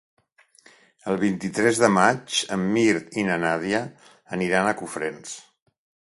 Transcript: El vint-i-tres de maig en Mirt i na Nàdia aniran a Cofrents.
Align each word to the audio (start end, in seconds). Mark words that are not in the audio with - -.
El 1.11 1.17
vint-i-tres 1.23 1.81
de 1.83 1.89
maig 1.97 2.39
en 2.55 2.63
Mirt 2.77 3.13
i 3.23 3.25
na 3.27 3.35
Nàdia 3.43 3.81
aniran 4.39 4.71
a 4.71 4.75
Cofrents. 4.81 5.35